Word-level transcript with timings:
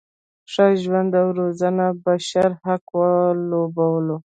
ښه 0.51 0.65
ژوند 0.83 1.11
او 1.21 1.27
روزنه 1.39 1.85
یې 1.91 1.97
بشري 2.05 2.55
حق 2.65 2.85
وبولو. 3.53 4.17